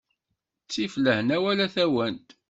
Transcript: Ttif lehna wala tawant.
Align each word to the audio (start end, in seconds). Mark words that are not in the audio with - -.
Ttif 0.63 0.93
lehna 1.05 1.37
wala 1.43 1.67
tawant. 1.75 2.27